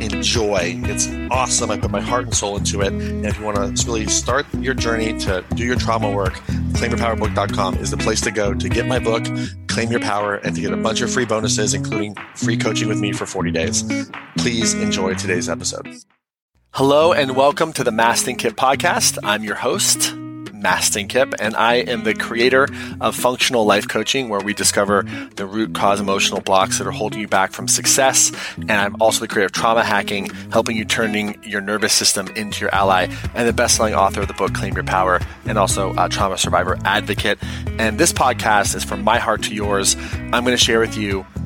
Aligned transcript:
enjoy. 0.00 0.80
It's 0.84 1.08
awesome. 1.30 1.70
I 1.70 1.78
put 1.78 1.90
my 1.90 2.00
heart 2.00 2.24
and 2.24 2.34
soul 2.34 2.56
into 2.56 2.80
it. 2.80 2.92
And 2.92 3.26
if 3.26 3.38
you 3.38 3.44
want 3.44 3.76
to 3.76 3.86
really 3.86 4.06
start 4.06 4.46
your 4.54 4.74
journey 4.74 5.18
to 5.20 5.44
do 5.54 5.64
your 5.64 5.76
trauma 5.76 6.10
work, 6.10 6.34
claimyourpowerbook.com 6.72 7.76
is 7.76 7.90
the 7.90 7.96
place 7.96 8.20
to 8.22 8.30
go 8.30 8.54
to 8.54 8.68
get 8.68 8.86
my 8.86 8.98
book, 8.98 9.24
Claim 9.68 9.90
Your 9.90 10.00
Power, 10.00 10.36
and 10.36 10.54
to 10.54 10.60
get 10.60 10.72
a 10.72 10.76
bunch 10.76 11.00
of 11.00 11.10
free 11.12 11.24
bonuses, 11.24 11.74
including 11.74 12.14
free 12.34 12.56
coaching 12.56 12.88
with 12.88 13.00
me 13.00 13.12
for 13.12 13.26
40 13.26 13.50
days. 13.50 13.84
Please 14.38 14.74
enjoy 14.74 15.14
today's 15.14 15.48
episode. 15.48 15.88
Hello, 16.72 17.12
and 17.12 17.34
welcome 17.34 17.72
to 17.72 17.82
the 17.82 17.90
Mastin 17.90 18.38
Kipp 18.38 18.54
podcast. 18.54 19.18
I'm 19.24 19.42
your 19.42 19.56
host. 19.56 20.14
Mastin 20.60 21.08
Kipp, 21.08 21.34
and 21.38 21.56
I 21.56 21.76
am 21.76 22.04
the 22.04 22.14
creator 22.14 22.68
of 23.00 23.16
Functional 23.16 23.64
Life 23.64 23.88
Coaching, 23.88 24.28
where 24.28 24.40
we 24.40 24.54
discover 24.54 25.04
the 25.36 25.46
root 25.46 25.74
cause 25.74 26.00
emotional 26.00 26.40
blocks 26.40 26.78
that 26.78 26.86
are 26.86 26.92
holding 26.92 27.20
you 27.20 27.28
back 27.28 27.52
from 27.52 27.68
success. 27.68 28.32
And 28.56 28.72
I'm 28.72 29.00
also 29.00 29.20
the 29.20 29.28
creator 29.28 29.46
of 29.46 29.52
Trauma 29.52 29.84
Hacking, 29.84 30.26
helping 30.52 30.76
you 30.76 30.84
turning 30.84 31.42
your 31.42 31.60
nervous 31.60 31.92
system 31.92 32.28
into 32.36 32.60
your 32.60 32.74
ally, 32.74 33.06
and 33.34 33.48
the 33.48 33.52
best-selling 33.52 33.94
author 33.94 34.20
of 34.20 34.28
the 34.28 34.34
book 34.34 34.52
Claim 34.52 34.74
Your 34.74 34.84
Power, 34.84 35.20
and 35.46 35.58
also 35.58 35.94
a 35.96 36.08
trauma 36.08 36.36
survivor 36.38 36.78
advocate. 36.84 37.38
And 37.78 37.98
this 37.98 38.12
podcast 38.12 38.74
is 38.74 38.84
from 38.84 39.02
my 39.02 39.18
heart 39.18 39.42
to 39.44 39.54
yours. 39.54 39.96
I'm 40.32 40.44
going 40.44 40.56
to 40.56 40.56
share 40.56 40.80
with 40.80 40.96
you 40.96 41.26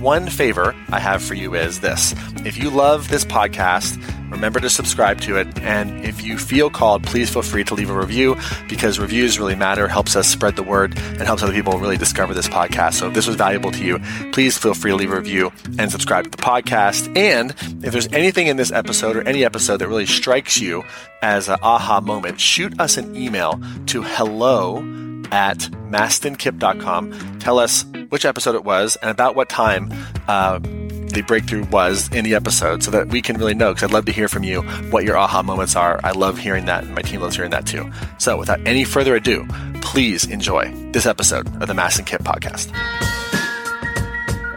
One 0.00 0.28
favor 0.28 0.74
I 0.90 1.00
have 1.00 1.22
for 1.22 1.34
you 1.34 1.54
is 1.54 1.80
this 1.80 2.14
if 2.44 2.56
you 2.56 2.70
love 2.70 3.08
this 3.08 3.24
podcast, 3.24 4.00
remember 4.30 4.60
to 4.60 4.70
subscribe 4.70 5.20
to 5.22 5.36
it. 5.36 5.58
And 5.60 6.04
if 6.04 6.22
you 6.22 6.38
feel 6.38 6.70
called, 6.70 7.02
please 7.02 7.30
feel 7.30 7.42
free 7.42 7.64
to 7.64 7.74
leave 7.74 7.90
a 7.90 7.98
review 7.98 8.36
because 8.68 8.98
reviews 8.98 9.38
really 9.38 9.54
matter, 9.54 9.88
helps 9.88 10.14
us 10.14 10.28
spread 10.28 10.54
the 10.56 10.62
word, 10.62 10.96
and 10.96 11.22
helps 11.22 11.42
other 11.42 11.52
people 11.52 11.78
really 11.78 11.96
discover 11.96 12.34
this 12.34 12.46
podcast. 12.46 12.94
So 12.94 13.08
if 13.08 13.14
this 13.14 13.26
was 13.26 13.36
valuable 13.36 13.72
to 13.72 13.84
you, 13.84 13.98
please 14.32 14.58
feel 14.58 14.74
free 14.74 14.90
to 14.90 14.96
leave 14.96 15.12
a 15.12 15.16
review 15.16 15.50
and 15.78 15.90
subscribe 15.90 16.24
to 16.24 16.30
the 16.30 16.36
podcast. 16.36 17.16
And 17.16 17.50
if 17.84 17.92
there's 17.92 18.08
anything 18.12 18.46
in 18.46 18.56
this 18.56 18.70
episode 18.70 19.16
or 19.16 19.26
any 19.26 19.44
episode 19.44 19.78
that 19.78 19.88
really 19.88 20.06
strikes 20.06 20.60
you 20.60 20.84
as 21.22 21.48
an 21.48 21.58
aha 21.62 22.00
moment, 22.00 22.38
shoot 22.38 22.78
us 22.78 22.96
an 22.96 23.16
email 23.16 23.60
to 23.86 24.02
hello 24.02 25.05
at 25.32 25.58
mastinkipp.com. 25.90 27.38
Tell 27.38 27.58
us 27.58 27.84
which 28.08 28.24
episode 28.24 28.54
it 28.54 28.64
was 28.64 28.96
and 28.96 29.10
about 29.10 29.36
what 29.36 29.48
time 29.48 29.92
uh, 30.28 30.58
the 30.58 31.22
breakthrough 31.26 31.64
was 31.66 32.12
in 32.12 32.24
the 32.24 32.34
episode 32.34 32.82
so 32.82 32.90
that 32.90 33.08
we 33.08 33.22
can 33.22 33.36
really 33.36 33.54
know 33.54 33.72
because 33.72 33.84
I'd 33.84 33.92
love 33.92 34.04
to 34.06 34.12
hear 34.12 34.28
from 34.28 34.42
you 34.42 34.62
what 34.90 35.04
your 35.04 35.16
aha 35.16 35.42
moments 35.42 35.76
are. 35.76 36.00
I 36.04 36.10
love 36.12 36.38
hearing 36.38 36.66
that 36.66 36.84
and 36.84 36.94
my 36.94 37.02
team 37.02 37.20
loves 37.20 37.36
hearing 37.36 37.50
that 37.52 37.66
too. 37.66 37.90
So 38.18 38.36
without 38.36 38.60
any 38.66 38.84
further 38.84 39.14
ado, 39.14 39.46
please 39.80 40.26
enjoy 40.26 40.70
this 40.92 41.06
episode 41.06 41.46
of 41.62 41.68
the 41.68 41.74
Mastin 41.74 42.06
Kipp 42.06 42.22
podcast. 42.22 42.72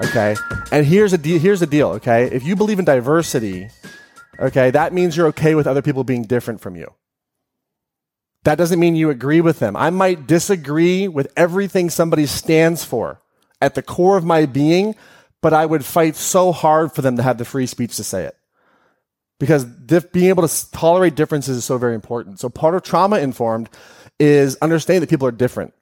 Okay. 0.05 0.35
And 0.71 0.85
here's 0.85 1.13
a 1.13 1.17
de- 1.17 1.39
here's 1.39 1.59
the 1.59 1.67
deal, 1.67 1.89
okay? 1.91 2.25
If 2.25 2.43
you 2.43 2.55
believe 2.55 2.79
in 2.79 2.85
diversity, 2.85 3.69
okay, 4.39 4.71
that 4.71 4.93
means 4.93 5.15
you're 5.15 5.27
okay 5.27 5.55
with 5.55 5.67
other 5.67 5.81
people 5.81 6.03
being 6.03 6.23
different 6.23 6.61
from 6.61 6.75
you. 6.75 6.93
That 8.43 8.57
doesn't 8.57 8.79
mean 8.79 8.95
you 8.95 9.09
agree 9.09 9.41
with 9.41 9.59
them. 9.59 9.75
I 9.75 9.89
might 9.89 10.27
disagree 10.27 11.07
with 11.07 11.31
everything 11.35 11.89
somebody 11.89 12.25
stands 12.25 12.83
for 12.85 13.21
at 13.61 13.75
the 13.75 13.81
core 13.81 14.17
of 14.17 14.23
my 14.23 14.45
being, 14.45 14.95
but 15.41 15.53
I 15.53 15.65
would 15.65 15.83
fight 15.83 16.15
so 16.15 16.51
hard 16.51 16.93
for 16.93 17.01
them 17.01 17.17
to 17.17 17.23
have 17.23 17.37
the 17.37 17.45
free 17.45 17.65
speech 17.65 17.97
to 17.97 18.03
say 18.03 18.23
it. 18.23 18.37
Because 19.39 19.65
being 19.65 20.29
able 20.29 20.47
to 20.47 20.71
tolerate 20.71 21.15
differences 21.15 21.57
is 21.57 21.65
so 21.65 21.77
very 21.77 21.95
important. 21.95 22.39
So 22.39 22.49
part 22.49 22.75
of 22.75 22.83
trauma 22.83 23.19
informed 23.19 23.69
is 24.19 24.57
understanding 24.61 25.01
that 25.01 25.09
people 25.09 25.27
are 25.27 25.31
different 25.31 25.73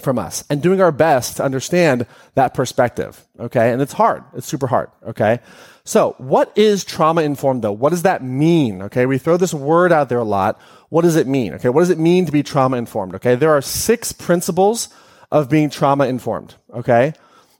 from 0.00 0.18
us 0.18 0.44
and 0.50 0.62
doing 0.62 0.80
our 0.80 0.92
best 0.92 1.36
to 1.36 1.44
understand 1.44 2.06
that 2.34 2.54
perspective. 2.54 3.26
Okay. 3.38 3.72
And 3.72 3.82
it's 3.82 3.92
hard. 3.92 4.24
It's 4.34 4.46
super 4.46 4.66
hard. 4.68 4.90
Okay. 5.06 5.40
So 5.84 6.14
what 6.18 6.52
is 6.56 6.84
trauma 6.84 7.22
informed 7.22 7.62
though? 7.62 7.72
What 7.72 7.90
does 7.90 8.02
that 8.02 8.22
mean? 8.22 8.82
Okay. 8.82 9.06
We 9.06 9.18
throw 9.18 9.36
this 9.36 9.54
word 9.54 9.92
out 9.92 10.08
there 10.08 10.18
a 10.18 10.24
lot. 10.24 10.60
What 10.88 11.02
does 11.02 11.16
it 11.16 11.26
mean? 11.26 11.54
Okay. 11.54 11.68
What 11.68 11.80
does 11.80 11.90
it 11.90 11.98
mean 11.98 12.26
to 12.26 12.32
be 12.32 12.42
trauma 12.42 12.76
informed? 12.76 13.14
Okay. 13.14 13.34
There 13.34 13.50
are 13.50 13.62
six 13.62 14.12
principles 14.12 14.88
of 15.30 15.48
being 15.48 15.70
trauma 15.70 16.06
informed. 16.06 16.54
Okay. 16.74 17.14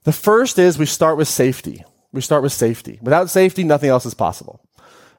The 0.05 0.13
first 0.13 0.59
is 0.59 0.79
we 0.79 0.87
start 0.87 1.17
with 1.17 1.29
safety. 1.29 1.85
We 2.13 2.21
start 2.21 2.43
with 2.43 2.53
safety. 2.53 2.99
Without 3.03 3.31
safety, 3.31 3.65
nothing 3.65 3.91
else 3.91 4.07
is 4.07 4.15
possible. 4.15 4.61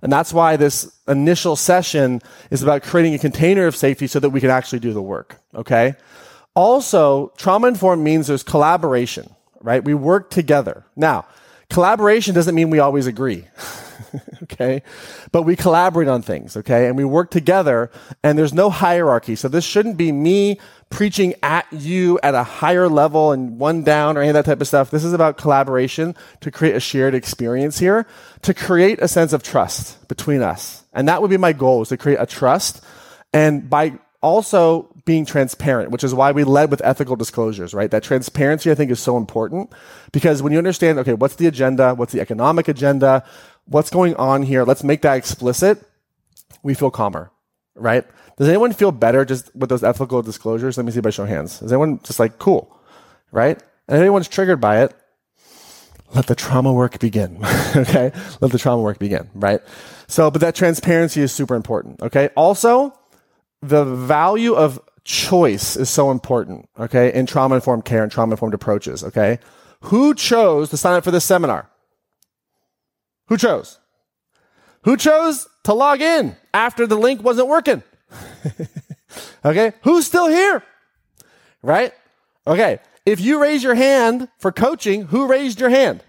And 0.01 0.11
that's 0.11 0.33
why 0.33 0.57
this 0.57 0.91
initial 1.07 1.55
session 1.55 2.21
is 2.49 2.63
about 2.63 2.83
creating 2.83 3.13
a 3.13 3.19
container 3.19 3.67
of 3.67 3.75
safety 3.75 4.07
so 4.07 4.19
that 4.19 4.31
we 4.31 4.41
can 4.41 4.49
actually 4.49 4.79
do 4.79 4.93
the 4.93 5.01
work. 5.01 5.37
Okay. 5.53 5.95
Also, 6.55 7.31
trauma 7.37 7.67
informed 7.67 8.03
means 8.03 8.27
there's 8.27 8.43
collaboration, 8.43 9.33
right? 9.61 9.83
We 9.83 9.93
work 9.93 10.29
together. 10.31 10.85
Now, 10.95 11.25
collaboration 11.71 12.35
doesn't 12.35 12.53
mean 12.53 12.69
we 12.69 12.79
always 12.79 13.07
agree. 13.07 13.47
okay? 14.43 14.83
But 15.31 15.43
we 15.43 15.55
collaborate 15.55 16.07
on 16.07 16.21
things, 16.21 16.57
okay? 16.57 16.87
And 16.87 16.97
we 16.97 17.05
work 17.05 17.31
together 17.31 17.89
and 18.23 18.37
there's 18.37 18.53
no 18.53 18.69
hierarchy. 18.69 19.35
So 19.35 19.47
this 19.47 19.63
shouldn't 19.63 19.97
be 19.97 20.11
me 20.11 20.59
preaching 20.89 21.33
at 21.41 21.65
you 21.71 22.19
at 22.21 22.35
a 22.35 22.43
higher 22.43 22.89
level 22.89 23.31
and 23.31 23.57
one 23.57 23.83
down 23.83 24.17
or 24.17 24.21
any 24.21 24.29
of 24.29 24.33
that 24.33 24.45
type 24.45 24.59
of 24.59 24.67
stuff. 24.67 24.91
This 24.91 25.05
is 25.05 25.13
about 25.13 25.37
collaboration 25.37 26.13
to 26.41 26.51
create 26.51 26.75
a 26.75 26.81
shared 26.81 27.15
experience 27.15 27.79
here, 27.79 28.05
to 28.41 28.53
create 28.53 28.99
a 29.01 29.07
sense 29.07 29.31
of 29.31 29.41
trust 29.41 30.05
between 30.09 30.41
us. 30.41 30.83
And 30.93 31.07
that 31.07 31.21
would 31.21 31.29
be 31.29 31.37
my 31.37 31.53
goal 31.53 31.83
is 31.83 31.89
to 31.89 31.97
create 31.97 32.17
a 32.19 32.25
trust. 32.25 32.83
And 33.33 33.69
by 33.69 33.97
also 34.21 34.87
being 35.05 35.25
transparent, 35.25 35.91
which 35.91 36.03
is 36.03 36.13
why 36.13 36.31
we 36.31 36.43
led 36.43 36.69
with 36.69 36.81
ethical 36.83 37.15
disclosures, 37.15 37.73
right? 37.73 37.89
That 37.89 38.03
transparency, 38.03 38.71
I 38.71 38.75
think, 38.75 38.91
is 38.91 38.99
so 38.99 39.17
important 39.17 39.71
because 40.11 40.43
when 40.43 40.53
you 40.53 40.59
understand, 40.59 40.99
okay, 40.99 41.13
what's 41.13 41.35
the 41.35 41.47
agenda? 41.47 41.95
What's 41.95 42.13
the 42.13 42.21
economic 42.21 42.67
agenda? 42.67 43.23
What's 43.65 43.89
going 43.89 44.15
on 44.15 44.43
here? 44.43 44.63
Let's 44.63 44.83
make 44.83 45.01
that 45.01 45.17
explicit. 45.17 45.83
We 46.63 46.73
feel 46.73 46.91
calmer, 46.91 47.31
right? 47.75 48.05
Does 48.37 48.47
anyone 48.47 48.73
feel 48.73 48.91
better 48.91 49.25
just 49.25 49.55
with 49.55 49.69
those 49.69 49.83
ethical 49.83 50.21
disclosures? 50.21 50.77
Let 50.77 50.85
me 50.85 50.91
see 50.91 51.01
by 51.01 51.09
show 51.09 51.23
of 51.23 51.29
hands. 51.29 51.61
Is 51.61 51.71
anyone 51.71 51.99
just 52.03 52.19
like, 52.19 52.37
cool, 52.37 52.79
right? 53.31 53.61
And 53.87 53.97
if 53.97 54.01
anyone's 54.01 54.27
triggered 54.27 54.61
by 54.61 54.83
it, 54.83 54.93
let 56.13 56.27
the 56.27 56.35
trauma 56.35 56.73
work 56.73 56.99
begin. 56.99 57.39
okay? 57.75 58.11
Let 58.41 58.51
the 58.51 58.59
trauma 58.59 58.81
work 58.81 58.99
begin, 58.99 59.29
right? 59.33 59.61
So, 60.07 60.29
but 60.29 60.41
that 60.41 60.55
transparency 60.55 61.21
is 61.21 61.31
super 61.31 61.55
important. 61.55 62.01
Okay? 62.01 62.29
Also, 62.35 62.93
the 63.61 63.83
value 63.85 64.53
of 64.53 64.79
choice 65.03 65.75
is 65.75 65.89
so 65.89 66.11
important, 66.11 66.69
okay, 66.79 67.13
in 67.13 67.25
trauma 67.25 67.55
informed 67.55 67.85
care 67.85 68.03
and 68.03 68.11
trauma 68.11 68.33
informed 68.33 68.53
approaches, 68.53 69.03
okay? 69.03 69.39
Who 69.85 70.13
chose 70.13 70.69
to 70.69 70.77
sign 70.77 70.95
up 70.95 71.03
for 71.03 71.11
this 71.11 71.25
seminar? 71.25 71.69
Who 73.27 73.37
chose? 73.37 73.79
Who 74.83 74.97
chose 74.97 75.47
to 75.63 75.73
log 75.73 76.01
in 76.01 76.35
after 76.53 76.87
the 76.87 76.97
link 76.97 77.23
wasn't 77.23 77.47
working? 77.47 77.83
okay, 79.45 79.73
who's 79.83 80.05
still 80.05 80.27
here? 80.27 80.63
Right? 81.61 81.93
Okay, 82.45 82.79
if 83.05 83.19
you 83.19 83.39
raise 83.41 83.63
your 83.63 83.75
hand 83.75 84.27
for 84.39 84.51
coaching, 84.51 85.03
who 85.05 85.27
raised 85.27 85.59
your 85.59 85.69
hand? 85.69 86.03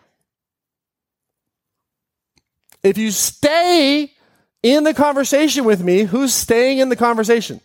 If 2.82 2.98
you 2.98 3.10
stay 3.10 4.11
in 4.62 4.84
the 4.84 4.94
conversation 4.94 5.64
with 5.64 5.82
me, 5.82 6.02
who's 6.02 6.32
staying 6.32 6.78
in 6.78 6.88
the 6.88 6.96
conversation? 6.96 7.60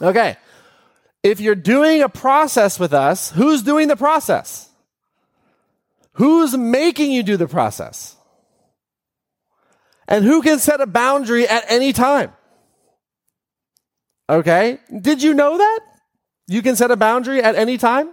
Okay. 0.00 0.36
If 1.22 1.40
you're 1.40 1.54
doing 1.54 2.02
a 2.02 2.08
process 2.08 2.80
with 2.80 2.92
us, 2.92 3.30
who's 3.30 3.62
doing 3.62 3.88
the 3.88 3.96
process? 3.96 4.68
Who's 6.14 6.56
making 6.56 7.12
you 7.12 7.22
do 7.22 7.36
the 7.36 7.48
process? 7.48 8.16
And 10.08 10.24
who 10.24 10.42
can 10.42 10.58
set 10.58 10.80
a 10.80 10.86
boundary 10.86 11.48
at 11.48 11.64
any 11.68 11.92
time? 11.92 12.32
Okay. 14.28 14.78
Did 15.00 15.22
you 15.22 15.32
know 15.32 15.58
that? 15.58 15.80
You 16.48 16.60
can 16.60 16.76
set 16.76 16.90
a 16.90 16.96
boundary 16.96 17.42
at 17.42 17.54
any 17.54 17.78
time? 17.78 18.12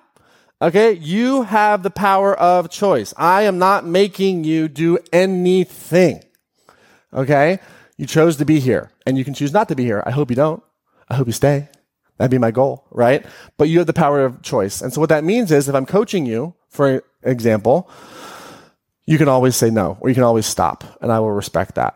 Okay, 0.62 0.92
you 0.92 1.44
have 1.44 1.84
the 1.84 1.90
power 1.90 2.38
of 2.38 2.70
choice. 2.70 3.14
I 3.16 3.44
am 3.44 3.60
not 3.60 3.86
making 3.86 4.44
you 4.44 4.68
do 4.68 4.98
anything. 5.14 6.22
Okay, 7.14 7.60
you 7.98 8.06
chose 8.06 8.38
to 8.38 8.46
be 8.46 8.60
here 8.60 8.92
and 9.06 9.18
you 9.18 9.26
can 9.26 9.34
choose 9.34 9.52
not 9.52 9.68
to 9.70 9.76
be 9.76 9.84
here. 9.84 10.04
I 10.06 10.12
hope 10.12 10.30
you 10.30 10.36
don't. 10.36 10.64
I 11.10 11.16
hope 11.16 11.28
you 11.28 11.34
stay. 11.34 11.70
That'd 12.18 12.32
be 12.32 12.38
my 12.38 12.52
goal, 12.52 12.86
right? 12.92 13.26
But 13.58 13.70
you 13.70 13.78
have 13.78 13.88
the 13.88 13.94
power 13.94 14.24
of 14.24 14.42
choice. 14.42 14.82
And 14.82 14.94
so 14.94 15.00
what 15.00 15.10
that 15.10 15.24
means 15.24 15.52
is 15.52 15.70
if 15.70 15.76
I'm 15.76 15.86
coaching 15.86 16.26
you, 16.26 16.54
for 16.68 17.04
example, 17.24 17.90
you 19.06 19.18
can 19.18 19.28
always 19.28 19.56
say 19.56 19.70
no 19.70 19.98
or 20.02 20.10
you 20.10 20.16
can 20.16 20.24
always 20.24 20.46
stop 20.46 20.84
and 21.02 21.12
I 21.12 21.20
will 21.20 21.32
respect 21.32 21.76
that. 21.76 21.96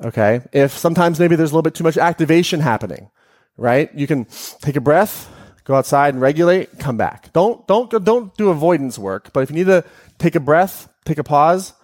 Okay. 0.00 0.40
If 0.52 0.72
sometimes 0.72 1.18
maybe 1.18 1.36
there's 1.36 1.50
a 1.50 1.54
little 1.54 1.62
bit 1.62 1.74
too 1.74 1.84
much 1.84 1.98
activation 1.98 2.60
happening, 2.60 3.10
right? 3.56 3.92
You 3.94 4.06
can 4.06 4.26
take 4.62 4.76
a 4.76 4.80
breath, 4.80 5.28
go 5.64 5.74
outside 5.74 6.14
and 6.14 6.22
regulate, 6.22 6.78
come 6.78 6.96
back. 6.96 7.32
Don't, 7.32 7.66
don't, 7.66 7.90
don't 8.04 8.34
do 8.36 8.48
avoidance 8.48 8.98
work, 8.98 9.32
but 9.32 9.40
if 9.40 9.50
you 9.50 9.56
need 9.56 9.66
to 9.66 9.84
take 10.18 10.36
a 10.36 10.40
breath, 10.40 10.88
take 11.04 11.18
a 11.18 11.24
pause, 11.24 11.74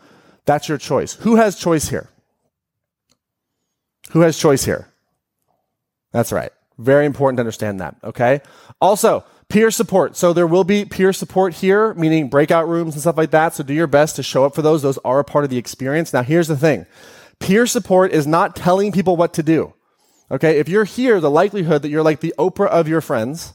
that's 0.46 0.68
your 0.68 0.78
choice. 0.78 1.14
Who 1.14 1.36
has 1.36 1.56
choice 1.56 1.88
here? 1.88 2.08
Who 4.14 4.20
has 4.20 4.38
choice 4.38 4.64
here? 4.64 4.86
That's 6.12 6.30
right. 6.30 6.52
Very 6.78 7.04
important 7.04 7.36
to 7.38 7.40
understand 7.40 7.80
that. 7.80 7.96
Okay. 8.04 8.42
Also, 8.80 9.24
peer 9.48 9.72
support. 9.72 10.16
So 10.16 10.32
there 10.32 10.46
will 10.46 10.62
be 10.62 10.84
peer 10.84 11.12
support 11.12 11.52
here, 11.52 11.94
meaning 11.94 12.28
breakout 12.28 12.68
rooms 12.68 12.94
and 12.94 13.02
stuff 13.02 13.16
like 13.16 13.32
that. 13.32 13.54
So 13.54 13.64
do 13.64 13.74
your 13.74 13.88
best 13.88 14.14
to 14.14 14.22
show 14.22 14.44
up 14.44 14.54
for 14.54 14.62
those. 14.62 14.82
Those 14.82 14.98
are 14.98 15.18
a 15.18 15.24
part 15.24 15.42
of 15.42 15.50
the 15.50 15.58
experience. 15.58 16.12
Now, 16.12 16.22
here's 16.22 16.46
the 16.46 16.56
thing. 16.56 16.86
Peer 17.40 17.66
support 17.66 18.12
is 18.12 18.24
not 18.24 18.54
telling 18.54 18.92
people 18.92 19.16
what 19.16 19.34
to 19.34 19.42
do. 19.42 19.74
Okay. 20.30 20.60
If 20.60 20.68
you're 20.68 20.84
here, 20.84 21.18
the 21.18 21.30
likelihood 21.30 21.82
that 21.82 21.88
you're 21.88 22.04
like 22.04 22.20
the 22.20 22.34
Oprah 22.38 22.68
of 22.68 22.86
your 22.86 23.00
friends 23.00 23.52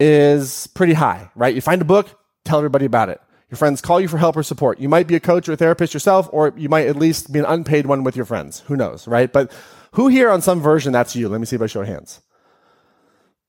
is 0.00 0.66
pretty 0.68 0.94
high, 0.94 1.30
right? 1.34 1.54
You 1.54 1.60
find 1.60 1.82
a 1.82 1.86
book, 1.86 2.08
tell 2.44 2.56
everybody 2.56 2.86
about 2.86 3.10
it. 3.10 3.20
Your 3.50 3.56
friends 3.56 3.80
call 3.80 4.00
you 4.00 4.08
for 4.08 4.18
help 4.18 4.36
or 4.36 4.42
support. 4.42 4.80
You 4.80 4.88
might 4.88 5.06
be 5.06 5.14
a 5.14 5.20
coach 5.20 5.48
or 5.48 5.52
a 5.52 5.56
therapist 5.56 5.94
yourself, 5.94 6.28
or 6.32 6.52
you 6.56 6.68
might 6.68 6.86
at 6.86 6.96
least 6.96 7.32
be 7.32 7.38
an 7.38 7.44
unpaid 7.44 7.86
one 7.86 8.02
with 8.02 8.16
your 8.16 8.24
friends. 8.24 8.60
Who 8.66 8.76
knows, 8.76 9.06
right? 9.06 9.32
But 9.32 9.52
who 9.92 10.08
here 10.08 10.30
on 10.30 10.42
some 10.42 10.60
version 10.60 10.92
that's 10.92 11.14
you? 11.14 11.28
Let 11.28 11.40
me 11.40 11.46
see 11.46 11.56
by 11.56 11.66
show 11.66 11.82
of 11.82 11.86
hands. 11.86 12.20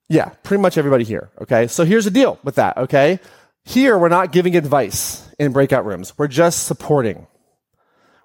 Yeah, 0.08 0.30
pretty 0.44 0.62
much 0.62 0.78
everybody 0.78 1.04
here. 1.04 1.32
Okay. 1.42 1.68
So 1.68 1.84
here's 1.84 2.06
the 2.06 2.12
deal 2.12 2.40
with 2.44 2.56
that. 2.56 2.78
Okay. 2.78 3.20
Here, 3.66 3.98
we're 3.98 4.08
not 4.08 4.32
giving 4.32 4.56
advice 4.56 5.30
in 5.38 5.52
breakout 5.52 5.86
rooms. 5.86 6.18
We're 6.18 6.30
just 6.30 6.66
supporting. 6.66 7.28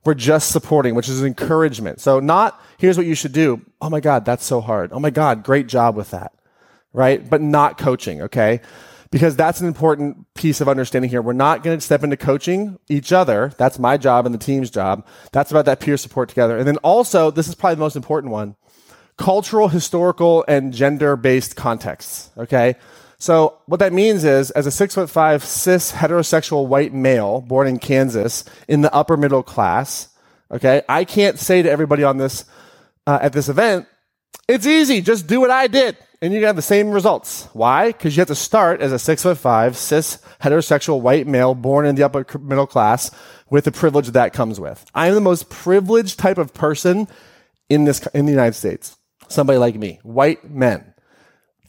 We're 0.04 0.14
just 0.14 0.52
supporting, 0.52 0.94
which 0.94 1.08
is 1.08 1.22
encouragement. 1.24 2.00
So 2.00 2.20
not, 2.20 2.60
here's 2.78 2.96
what 2.96 3.06
you 3.06 3.14
should 3.14 3.32
do. 3.32 3.62
Oh 3.80 3.90
my 3.90 4.00
God, 4.00 4.24
that's 4.24 4.44
so 4.44 4.60
hard. 4.60 4.92
Oh 4.92 5.00
my 5.00 5.10
God, 5.10 5.42
great 5.42 5.66
job 5.66 5.96
with 5.96 6.10
that 6.10 6.32
right? 6.92 7.28
But 7.28 7.40
not 7.40 7.78
coaching, 7.78 8.22
okay? 8.22 8.60
Because 9.12 9.36
that's 9.36 9.60
an 9.60 9.68
important 9.68 10.26
piece 10.34 10.62
of 10.62 10.68
understanding 10.68 11.10
here. 11.10 11.20
We're 11.20 11.34
not 11.34 11.62
going 11.62 11.76
to 11.76 11.80
step 11.84 12.02
into 12.02 12.16
coaching 12.16 12.78
each 12.88 13.12
other. 13.12 13.52
That's 13.58 13.78
my 13.78 13.98
job 13.98 14.24
and 14.24 14.34
the 14.34 14.38
team's 14.38 14.70
job. 14.70 15.06
That's 15.32 15.50
about 15.50 15.66
that 15.66 15.80
peer 15.80 15.98
support 15.98 16.30
together. 16.30 16.56
And 16.56 16.66
then 16.66 16.78
also, 16.78 17.30
this 17.30 17.46
is 17.46 17.54
probably 17.54 17.74
the 17.74 17.80
most 17.80 17.94
important 17.94 18.32
one 18.32 18.56
cultural, 19.18 19.68
historical, 19.68 20.44
and 20.48 20.72
gender 20.72 21.14
based 21.14 21.56
contexts, 21.56 22.30
okay? 22.38 22.74
So 23.18 23.58
what 23.66 23.80
that 23.80 23.92
means 23.92 24.24
is, 24.24 24.50
as 24.52 24.66
a 24.66 24.70
six 24.70 24.94
foot 24.94 25.10
five 25.10 25.44
cis 25.44 25.92
heterosexual 25.92 26.66
white 26.66 26.94
male 26.94 27.42
born 27.42 27.68
in 27.68 27.78
Kansas 27.78 28.44
in 28.66 28.80
the 28.80 28.92
upper 28.92 29.18
middle 29.18 29.42
class, 29.42 30.08
okay, 30.50 30.82
I 30.88 31.04
can't 31.04 31.38
say 31.38 31.62
to 31.62 31.70
everybody 31.70 32.02
on 32.02 32.16
this 32.16 32.46
uh, 33.06 33.18
at 33.20 33.34
this 33.34 33.50
event, 33.50 33.86
it's 34.48 34.66
easy, 34.66 35.02
just 35.02 35.26
do 35.26 35.38
what 35.38 35.50
I 35.50 35.66
did 35.66 35.98
and 36.22 36.32
you're 36.32 36.40
gonna 36.40 36.50
have 36.50 36.56
the 36.56 36.62
same 36.62 36.92
results. 36.92 37.48
Why? 37.52 37.88
Because 37.88 38.16
you 38.16 38.20
have 38.20 38.28
to 38.28 38.34
start 38.36 38.80
as 38.80 38.92
a 38.92 38.98
six 38.98 39.24
foot 39.24 39.36
five, 39.36 39.76
cis, 39.76 40.18
heterosexual 40.40 41.00
white 41.00 41.26
male 41.26 41.54
born 41.54 41.84
in 41.84 41.96
the 41.96 42.04
upper 42.04 42.24
middle 42.38 42.66
class 42.66 43.10
with 43.50 43.64
the 43.64 43.72
privilege 43.72 44.08
that 44.08 44.32
comes 44.32 44.60
with. 44.60 44.84
I 44.94 45.08
am 45.08 45.14
the 45.14 45.20
most 45.20 45.50
privileged 45.50 46.18
type 46.18 46.38
of 46.38 46.54
person 46.54 47.08
in 47.68 47.84
this, 47.84 48.06
in 48.14 48.24
the 48.24 48.32
United 48.32 48.54
States. 48.54 48.96
Somebody 49.28 49.58
like 49.58 49.74
me, 49.74 49.98
white 50.04 50.48
men, 50.48 50.94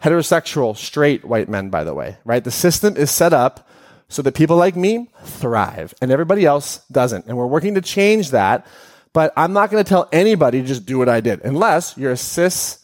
heterosexual, 0.01 0.77
straight 0.77 1.25
white 1.25 1.49
men, 1.49 1.69
by 1.69 1.83
the 1.83 1.93
way, 1.93 2.17
right? 2.23 2.43
The 2.43 2.51
system 2.51 2.95
is 2.95 3.09
set 3.09 3.33
up 3.33 3.67
so 4.07 4.21
that 4.21 4.35
people 4.35 4.57
like 4.57 4.75
me 4.75 5.09
thrive 5.23 5.93
and 5.99 6.11
everybody 6.11 6.45
else 6.45 6.85
doesn't. 6.91 7.25
And 7.25 7.37
we're 7.37 7.47
working 7.47 7.73
to 7.75 7.81
change 7.81 8.29
that. 8.29 8.67
But 9.13 9.33
I'm 9.37 9.53
not 9.53 9.69
going 9.69 9.83
to 9.83 9.87
tell 9.87 10.09
anybody 10.11 10.61
just 10.63 10.85
do 10.85 10.97
what 10.97 11.09
I 11.09 11.21
did 11.21 11.41
unless 11.41 11.97
you're 11.97 12.11
a 12.11 12.17
cis, 12.17 12.82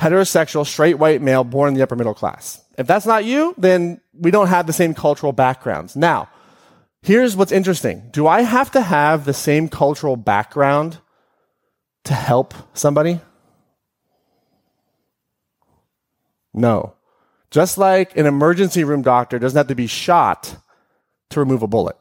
heterosexual, 0.00 0.66
straight 0.66 0.98
white 0.98 1.20
male 1.20 1.44
born 1.44 1.68
in 1.68 1.74
the 1.74 1.82
upper 1.82 1.96
middle 1.96 2.14
class. 2.14 2.64
If 2.78 2.86
that's 2.86 3.06
not 3.06 3.24
you, 3.24 3.54
then 3.58 4.00
we 4.14 4.30
don't 4.30 4.48
have 4.48 4.66
the 4.66 4.72
same 4.72 4.94
cultural 4.94 5.32
backgrounds. 5.32 5.94
Now, 5.94 6.30
here's 7.02 7.36
what's 7.36 7.52
interesting. 7.52 8.08
Do 8.10 8.26
I 8.26 8.40
have 8.42 8.70
to 8.72 8.80
have 8.80 9.24
the 9.24 9.34
same 9.34 9.68
cultural 9.68 10.16
background 10.16 10.98
to 12.04 12.14
help 12.14 12.54
somebody? 12.72 13.20
No. 16.54 16.94
Just 17.50 17.76
like 17.76 18.16
an 18.16 18.26
emergency 18.26 18.84
room 18.84 19.02
doctor 19.02 19.38
doesn't 19.38 19.56
have 19.56 19.68
to 19.68 19.74
be 19.74 19.86
shot 19.86 20.56
to 21.30 21.40
remove 21.40 21.62
a 21.62 21.66
bullet. 21.66 21.96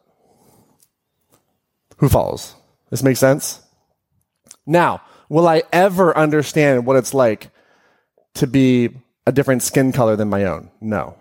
Who 1.97 2.07
follows? 2.07 2.55
This 2.89 3.03
makes 3.03 3.19
sense? 3.19 3.61
Now, 4.65 5.01
will 5.27 5.47
I 5.47 5.63
ever 5.73 6.17
understand 6.17 6.85
what 6.85 6.95
it's 6.95 7.13
like 7.13 7.51
to 8.35 8.47
be 8.47 8.89
a 9.25 9.31
different 9.31 9.63
skin 9.63 9.91
color 9.91 10.15
than 10.15 10.29
my 10.29 10.45
own? 10.45 10.71
No. 10.81 11.17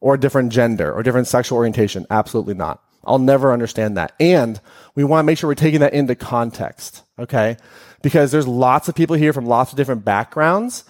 Or 0.00 0.14
a 0.14 0.20
different 0.20 0.52
gender 0.52 0.92
or 0.92 1.02
different 1.02 1.28
sexual 1.28 1.58
orientation? 1.58 2.06
Absolutely 2.10 2.54
not. 2.54 2.82
I'll 3.04 3.18
never 3.18 3.52
understand 3.52 3.96
that. 3.96 4.12
And 4.20 4.60
we 4.94 5.04
want 5.04 5.24
to 5.24 5.26
make 5.26 5.38
sure 5.38 5.48
we're 5.48 5.54
taking 5.54 5.80
that 5.80 5.94
into 5.94 6.14
context, 6.14 7.02
okay? 7.18 7.56
Because 8.02 8.30
there's 8.30 8.46
lots 8.46 8.88
of 8.88 8.94
people 8.94 9.16
here 9.16 9.32
from 9.32 9.46
lots 9.46 9.72
of 9.72 9.76
different 9.76 10.04
backgrounds, 10.04 10.84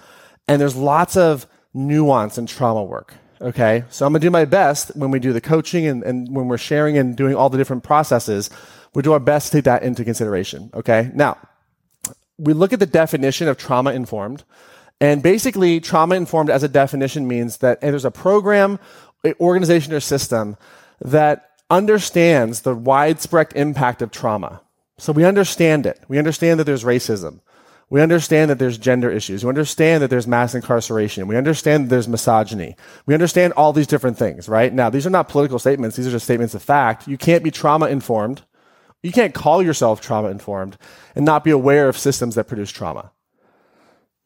and 0.48 0.60
there's 0.60 0.76
lots 0.76 1.16
of 1.16 1.46
nuance 1.72 2.36
and 2.36 2.48
trauma 2.48 2.82
work, 2.84 3.14
okay? 3.40 3.84
So 3.90 4.06
I'm 4.06 4.12
gonna 4.12 4.20
do 4.20 4.30
my 4.30 4.44
best 4.44 4.94
when 4.94 5.10
we 5.10 5.20
do 5.20 5.32
the 5.32 5.40
coaching 5.40 5.86
and, 5.86 6.02
and 6.02 6.34
when 6.34 6.48
we're 6.48 6.58
sharing 6.58 6.98
and 6.98 7.16
doing 7.16 7.34
all 7.34 7.48
the 7.48 7.58
different 7.58 7.82
processes, 7.82 8.50
we 8.94 9.02
do 9.02 9.12
our 9.12 9.20
best 9.20 9.46
to 9.46 9.58
take 9.58 9.64
that 9.64 9.82
into 9.82 10.04
consideration, 10.04 10.70
okay? 10.74 11.10
Now, 11.14 11.38
we 12.38 12.52
look 12.52 12.72
at 12.72 12.80
the 12.80 12.86
definition 12.86 13.48
of 13.48 13.56
trauma 13.56 13.92
informed. 13.92 14.44
And 15.00 15.22
basically, 15.22 15.80
trauma 15.80 16.14
informed 16.14 16.50
as 16.50 16.62
a 16.62 16.68
definition 16.68 17.26
means 17.26 17.58
that 17.58 17.80
there's 17.80 18.04
a 18.04 18.10
program, 18.10 18.78
organization, 19.40 19.92
or 19.92 20.00
system 20.00 20.56
that 21.00 21.50
understands 21.70 22.60
the 22.60 22.74
widespread 22.74 23.52
impact 23.56 24.02
of 24.02 24.10
trauma. 24.10 24.60
So 24.98 25.12
we 25.12 25.24
understand 25.24 25.86
it. 25.86 26.00
We 26.06 26.19
understand 26.19 26.60
that 26.60 26.64
there's 26.64 26.84
racism. 26.84 27.40
We 27.90 28.00
understand 28.00 28.50
that 28.50 28.58
there's 28.58 28.78
gender 28.78 29.10
issues. 29.10 29.44
We 29.44 29.50
understand 29.50 30.02
that 30.02 30.08
there's 30.08 30.26
mass 30.26 30.55
incarceration. 30.55 31.26
We 31.26 31.36
understand 31.36 31.84
that 31.84 31.88
there's 31.90 32.08
misogyny. 32.08 32.76
We 33.05 33.12
understand 33.12 33.52
all 33.55 33.72
these 33.72 33.86
different 33.86 34.17
things, 34.17 34.48
right? 34.48 34.72
Now, 34.72 34.88
these 34.88 35.06
are 35.06 35.10
not 35.10 35.28
political 35.28 35.58
statements. 35.58 35.96
These 35.96 36.06
are 36.06 36.12
just 36.12 36.24
statements 36.24 36.55
of 36.55 36.62
fact. 36.62 37.06
You 37.06 37.19
can't 37.19 37.44
be 37.44 37.50
trauma 37.50 37.88
informed. 37.88 38.43
You 39.02 39.12
can't 39.12 39.34
call 39.34 39.62
yourself 39.62 40.00
trauma 40.00 40.28
informed 40.28 40.78
and 41.14 41.24
not 41.24 41.44
be 41.44 41.50
aware 41.50 41.88
of 41.88 41.98
systems 41.98 42.36
that 42.36 42.48
produce 42.48 42.70
trauma, 42.70 43.10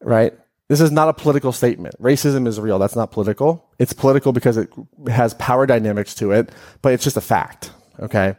right? 0.01 0.33
This 0.69 0.81
is 0.81 0.91
not 0.91 1.07
a 1.07 1.13
political 1.13 1.51
statement. 1.51 1.95
Racism 2.01 2.45
is 2.45 2.59
real. 2.59 2.77
That's 2.77 2.95
not 2.95 3.11
political. 3.11 3.69
It's 3.79 3.93
political 3.93 4.33
because 4.33 4.57
it 4.57 4.69
has 5.07 5.33
power 5.35 5.65
dynamics 5.65 6.13
to 6.15 6.31
it, 6.31 6.51
but 6.81 6.93
it's 6.93 7.03
just 7.03 7.15
a 7.15 7.21
fact. 7.21 7.71
Okay. 7.99 8.35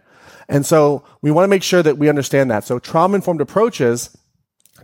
And 0.49 0.65
so 0.65 1.05
we 1.23 1.31
want 1.31 1.45
to 1.45 1.49
make 1.49 1.63
sure 1.63 1.83
that 1.83 1.99
we 1.99 2.09
understand 2.09 2.51
that. 2.51 2.65
So 2.65 2.79
trauma 2.79 3.17
informed 3.17 3.41
approaches 3.41 4.17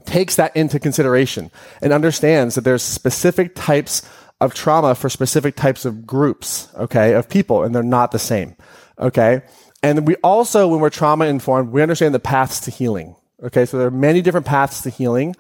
takes 0.05 0.37
that 0.37 0.55
into 0.57 0.79
consideration 0.79 1.51
and 1.81 1.93
understands 1.93 2.55
that 2.55 2.63
there's 2.63 2.83
specific 2.83 3.55
types 3.55 4.03
of 4.41 4.53
trauma 4.55 4.95
for 4.95 5.09
specific 5.09 5.57
types 5.57 5.85
of 5.85 6.07
groups, 6.07 6.69
okay, 6.77 7.15
of 7.15 7.29
people, 7.29 7.63
and 7.63 7.75
they're 7.75 7.83
not 7.83 8.11
the 8.11 8.19
same. 8.19 8.57
Okay. 8.99 9.43
And 9.83 10.07
we 10.07 10.17
also, 10.17 10.69
when 10.69 10.81
we're 10.81 10.91
trauma 10.91 11.27
informed, 11.27 11.71
we 11.71 11.83
understand 11.83 12.15
the 12.15 12.21
paths 12.21 12.61
to 12.61 12.71
healing. 12.71 13.17
Okay. 13.43 13.65
So 13.67 13.79
there 13.79 13.87
are 13.87 13.93
many 13.93 14.23
different 14.23 14.47
paths 14.47 14.83
to 14.83 14.91
healing. 14.91 15.35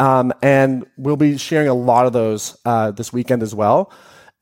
Um, 0.00 0.32
and 0.42 0.84
we'll 0.96 1.16
be 1.16 1.38
sharing 1.38 1.68
a 1.68 1.74
lot 1.74 2.06
of 2.06 2.12
those 2.12 2.58
uh, 2.64 2.90
this 2.90 3.12
weekend 3.12 3.42
as 3.42 3.54
well. 3.54 3.92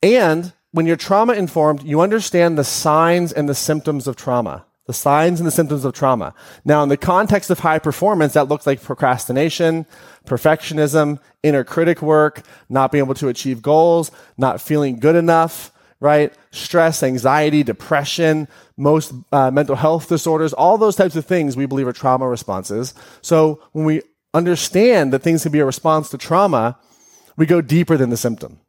And 0.01 0.53
when 0.71 0.85
you're 0.85 0.95
trauma 0.95 1.33
informed, 1.33 1.83
you 1.83 2.01
understand 2.01 2.57
the 2.57 2.63
signs 2.63 3.31
and 3.31 3.47
the 3.47 3.55
symptoms 3.55 4.07
of 4.07 4.15
trauma. 4.15 4.65
The 4.87 4.93
signs 4.93 5.39
and 5.39 5.45
the 5.45 5.51
symptoms 5.51 5.85
of 5.85 5.93
trauma. 5.93 6.33
Now, 6.65 6.81
in 6.81 6.89
the 6.89 6.97
context 6.97 7.49
of 7.49 7.59
high 7.59 7.79
performance, 7.79 8.33
that 8.33 8.47
looks 8.47 8.65
like 8.65 8.81
procrastination, 8.81 9.85
perfectionism, 10.25 11.19
inner 11.43 11.63
critic 11.63 12.01
work, 12.01 12.41
not 12.67 12.91
being 12.91 13.03
able 13.03 13.13
to 13.15 13.27
achieve 13.27 13.61
goals, 13.61 14.11
not 14.37 14.59
feeling 14.59 14.99
good 14.99 15.15
enough, 15.15 15.71
right? 15.99 16.33
Stress, 16.49 17.03
anxiety, 17.03 17.63
depression, 17.63 18.47
most 18.75 19.13
uh, 19.31 19.51
mental 19.51 19.75
health 19.75 20.09
disorders, 20.09 20.51
all 20.51 20.77
those 20.77 20.95
types 20.95 21.15
of 21.15 21.25
things 21.25 21.55
we 21.55 21.67
believe 21.67 21.87
are 21.87 21.93
trauma 21.93 22.27
responses. 22.27 22.95
So 23.21 23.61
when 23.71 23.85
we 23.85 24.01
understand 24.33 25.13
that 25.13 25.23
things 25.23 25.43
can 25.43 25.51
be 25.51 25.59
a 25.59 25.65
response 25.65 26.09
to 26.09 26.17
trauma, 26.17 26.77
we 27.37 27.45
go 27.45 27.61
deeper 27.61 27.97
than 27.97 28.09
the 28.09 28.17
symptom. 28.17 28.59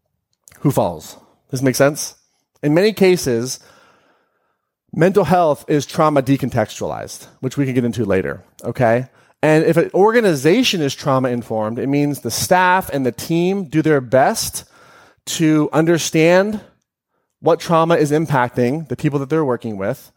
Who 0.60 0.70
falls? 0.70 1.14
Does 1.50 1.60
this 1.60 1.62
make 1.62 1.76
sense? 1.76 2.14
In 2.62 2.74
many 2.74 2.92
cases, 2.92 3.60
mental 4.92 5.24
health 5.24 5.64
is 5.68 5.86
trauma 5.86 6.22
decontextualized, 6.22 7.26
which 7.40 7.56
we 7.56 7.64
can 7.64 7.74
get 7.74 7.84
into 7.84 8.04
later. 8.04 8.42
Okay. 8.64 9.08
And 9.42 9.64
if 9.64 9.76
an 9.76 9.90
organization 9.92 10.80
is 10.80 10.94
trauma 10.94 11.28
informed, 11.28 11.78
it 11.78 11.88
means 11.88 12.20
the 12.20 12.30
staff 12.30 12.88
and 12.90 13.04
the 13.04 13.12
team 13.12 13.64
do 13.64 13.82
their 13.82 14.00
best 14.00 14.64
to 15.24 15.68
understand 15.72 16.60
what 17.40 17.58
trauma 17.58 17.96
is 17.96 18.12
impacting 18.12 18.86
the 18.88 18.96
people 18.96 19.18
that 19.18 19.28
they're 19.28 19.44
working 19.44 19.76
with, 19.76 20.12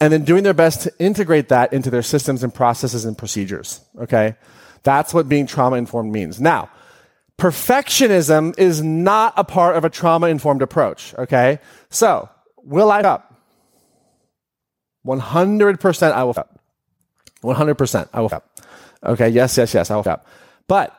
and 0.00 0.12
then 0.12 0.22
doing 0.22 0.44
their 0.44 0.54
best 0.54 0.82
to 0.82 0.92
integrate 0.98 1.48
that 1.48 1.72
into 1.72 1.90
their 1.90 2.02
systems 2.02 2.42
and 2.42 2.52
processes 2.52 3.06
and 3.06 3.16
procedures. 3.16 3.80
Okay? 3.98 4.36
That's 4.82 5.12
what 5.12 5.28
being 5.28 5.46
trauma 5.46 5.76
informed 5.76 6.12
means. 6.12 6.40
Now, 6.40 6.70
perfectionism 7.38 8.58
is 8.58 8.82
not 8.82 9.34
a 9.36 9.44
part 9.44 9.76
of 9.76 9.84
a 9.84 9.90
trauma 9.90 10.28
informed 10.28 10.62
approach. 10.62 11.14
Okay? 11.16 11.58
So, 11.90 12.28
will 12.62 12.90
I 12.90 13.00
up? 13.00 13.34
100% 15.06 16.12
I 16.12 16.24
will 16.24 16.34
up. 16.36 16.60
100% 17.42 18.08
I 18.12 18.20
will 18.20 18.30
up. 18.32 18.60
Okay? 19.04 19.28
Yes, 19.28 19.56
yes, 19.56 19.72
yes, 19.74 19.90
I 19.90 19.96
will 19.96 20.08
up. 20.08 20.26
But 20.66 20.94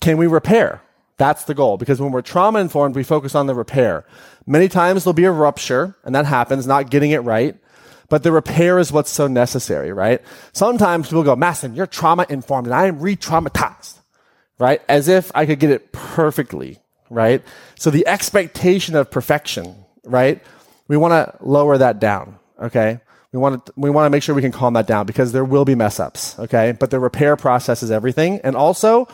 can 0.00 0.16
we 0.16 0.26
repair? 0.26 0.82
That's 1.16 1.44
the 1.44 1.54
goal 1.54 1.76
because 1.76 2.00
when 2.00 2.12
we're 2.12 2.22
trauma 2.22 2.60
informed, 2.60 2.94
we 2.94 3.02
focus 3.02 3.34
on 3.34 3.46
the 3.46 3.54
repair. 3.54 4.04
Many 4.46 4.68
times 4.68 5.02
there'll 5.02 5.14
be 5.14 5.24
a 5.24 5.32
rupture 5.32 5.96
and 6.04 6.14
that 6.14 6.26
happens, 6.26 6.66
not 6.66 6.90
getting 6.90 7.10
it 7.10 7.18
right. 7.18 7.56
But 8.08 8.22
the 8.22 8.32
repair 8.32 8.78
is 8.78 8.90
what's 8.90 9.10
so 9.10 9.26
necessary, 9.26 9.92
right? 9.92 10.22
Sometimes 10.52 11.08
people 11.08 11.22
go, 11.22 11.36
Mastin, 11.36 11.76
you're 11.76 11.86
trauma 11.86 12.24
informed 12.28 12.66
and 12.66 12.74
I 12.74 12.86
am 12.86 13.00
re-traumatized, 13.00 14.00
right? 14.58 14.80
As 14.88 15.08
if 15.08 15.30
I 15.34 15.44
could 15.44 15.58
get 15.58 15.70
it 15.70 15.92
perfectly, 15.92 16.78
right? 17.10 17.42
So 17.74 17.90
the 17.90 18.06
expectation 18.06 18.96
of 18.96 19.10
perfection, 19.10 19.74
right? 20.04 20.42
We 20.88 20.96
want 20.96 21.12
to 21.12 21.44
lower 21.44 21.76
that 21.76 22.00
down, 22.00 22.38
okay? 22.62 23.00
We 23.32 23.38
want 23.38 23.66
to, 23.66 23.72
we 23.76 23.90
want 23.90 24.06
to 24.06 24.10
make 24.10 24.22
sure 24.22 24.34
we 24.34 24.40
can 24.40 24.52
calm 24.52 24.72
that 24.72 24.86
down 24.86 25.04
because 25.04 25.32
there 25.32 25.44
will 25.44 25.66
be 25.66 25.74
mess 25.74 26.00
ups, 26.00 26.38
okay? 26.38 26.72
But 26.72 26.90
the 26.90 26.98
repair 26.98 27.36
process 27.36 27.82
is 27.82 27.90
everything. 27.90 28.40
And 28.42 28.56
also, 28.56 29.06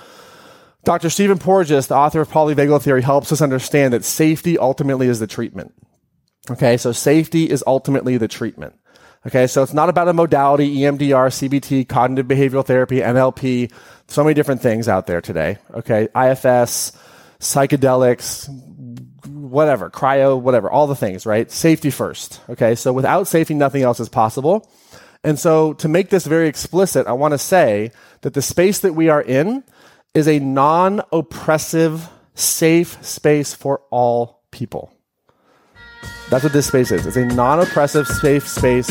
Dr. 0.84 1.10
Stephen 1.10 1.38
Porges, 1.38 1.88
the 1.88 1.96
author 1.96 2.20
of 2.20 2.28
polyvagal 2.28 2.82
theory, 2.82 3.02
helps 3.02 3.32
us 3.32 3.42
understand 3.42 3.92
that 3.92 4.04
safety 4.04 4.56
ultimately 4.56 5.08
is 5.08 5.18
the 5.18 5.26
treatment. 5.26 5.74
Okay, 6.50 6.76
so 6.76 6.92
safety 6.92 7.50
is 7.50 7.64
ultimately 7.66 8.18
the 8.18 8.28
treatment. 8.28 8.74
Okay, 9.26 9.46
so 9.46 9.62
it's 9.62 9.72
not 9.72 9.88
about 9.88 10.08
a 10.08 10.12
modality, 10.12 10.76
EMDR, 10.76 11.30
CBT, 11.30 11.88
cognitive 11.88 12.26
behavioral 12.26 12.64
therapy, 12.64 12.98
NLP, 12.98 13.72
so 14.06 14.22
many 14.22 14.34
different 14.34 14.60
things 14.60 14.86
out 14.86 15.06
there 15.06 15.22
today. 15.22 15.56
Okay, 15.72 16.08
IFS, 16.14 16.92
psychedelics, 17.40 18.48
whatever, 19.26 19.88
cryo, 19.88 20.38
whatever, 20.38 20.70
all 20.70 20.86
the 20.86 20.94
things, 20.94 21.24
right? 21.24 21.50
Safety 21.50 21.90
first. 21.90 22.40
Okay, 22.50 22.74
so 22.74 22.92
without 22.92 23.26
safety, 23.26 23.54
nothing 23.54 23.82
else 23.82 23.98
is 23.98 24.10
possible. 24.10 24.70
And 25.22 25.38
so 25.38 25.72
to 25.74 25.88
make 25.88 26.10
this 26.10 26.26
very 26.26 26.48
explicit, 26.48 27.06
I 27.06 27.12
want 27.12 27.32
to 27.32 27.38
say 27.38 27.92
that 28.20 28.34
the 28.34 28.42
space 28.42 28.80
that 28.80 28.92
we 28.92 29.08
are 29.08 29.22
in 29.22 29.64
is 30.12 30.28
a 30.28 30.38
non 30.38 31.00
oppressive, 31.12 32.10
safe 32.34 33.02
space 33.02 33.54
for 33.54 33.80
all 33.90 34.42
people. 34.50 34.92
That's 36.28 36.44
what 36.44 36.52
this 36.52 36.66
space 36.66 36.92
is. 36.92 37.06
It's 37.06 37.16
a 37.16 37.24
non 37.24 37.60
oppressive, 37.60 38.06
safe 38.06 38.46
space 38.46 38.90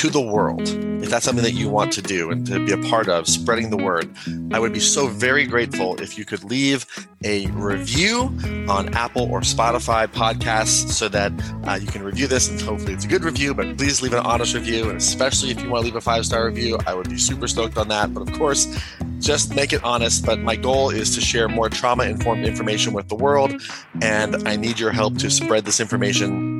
to 0.00 0.08
the 0.08 0.18
world, 0.18 0.66
if 1.02 1.10
that's 1.10 1.26
something 1.26 1.44
that 1.44 1.52
you 1.52 1.68
want 1.68 1.92
to 1.92 2.00
do 2.00 2.30
and 2.30 2.46
to 2.46 2.64
be 2.64 2.72
a 2.72 2.78
part 2.88 3.06
of, 3.06 3.28
spreading 3.28 3.68
the 3.68 3.76
word, 3.76 4.10
I 4.50 4.58
would 4.58 4.72
be 4.72 4.80
so 4.80 5.08
very 5.08 5.44
grateful 5.44 6.00
if 6.00 6.16
you 6.16 6.24
could 6.24 6.42
leave 6.42 6.86
a 7.22 7.48
review 7.48 8.34
on 8.66 8.94
Apple 8.94 9.30
or 9.30 9.42
Spotify 9.42 10.06
podcasts 10.06 10.90
so 10.92 11.06
that 11.10 11.32
uh, 11.68 11.74
you 11.74 11.86
can 11.86 12.02
review 12.02 12.26
this 12.26 12.48
and 12.48 12.58
hopefully 12.62 12.94
it's 12.94 13.04
a 13.04 13.08
good 13.08 13.24
review, 13.24 13.52
but 13.52 13.76
please 13.76 14.00
leave 14.00 14.14
an 14.14 14.20
honest 14.20 14.54
review. 14.54 14.88
And 14.88 14.96
especially 14.96 15.50
if 15.50 15.62
you 15.62 15.68
want 15.68 15.82
to 15.82 15.84
leave 15.84 15.96
a 15.96 16.00
five 16.00 16.24
star 16.24 16.46
review, 16.46 16.78
I 16.86 16.94
would 16.94 17.10
be 17.10 17.18
super 17.18 17.46
stoked 17.46 17.76
on 17.76 17.88
that. 17.88 18.14
But 18.14 18.22
of 18.26 18.32
course, 18.38 18.74
just 19.18 19.54
make 19.54 19.74
it 19.74 19.84
honest. 19.84 20.24
But 20.24 20.38
my 20.38 20.56
goal 20.56 20.88
is 20.88 21.14
to 21.14 21.20
share 21.20 21.46
more 21.46 21.68
trauma 21.68 22.04
informed 22.04 22.46
information 22.46 22.94
with 22.94 23.08
the 23.08 23.16
world. 23.16 23.52
And 24.00 24.48
I 24.48 24.56
need 24.56 24.78
your 24.78 24.92
help 24.92 25.18
to 25.18 25.28
spread 25.28 25.66
this 25.66 25.78
information 25.78 26.59